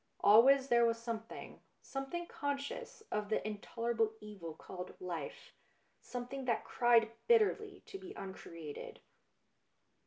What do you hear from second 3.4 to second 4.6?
in tolerable evil